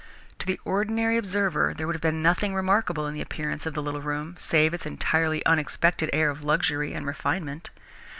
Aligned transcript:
To 0.39 0.47
the 0.47 0.59
ordinary 0.65 1.15
observer 1.15 1.75
there 1.77 1.85
would 1.85 1.93
have 1.95 2.01
been 2.01 2.23
nothing 2.23 2.55
remarkable 2.55 3.05
in 3.05 3.13
the 3.13 3.21
appearance 3.21 3.67
of 3.67 3.75
the 3.75 3.83
little 3.83 4.01
room, 4.01 4.33
save 4.39 4.73
its 4.73 4.87
entirely 4.87 5.45
unexpected 5.45 6.09
air 6.11 6.31
of 6.31 6.41
luxury 6.43 6.91
and 6.91 7.05
refinement. 7.05 7.69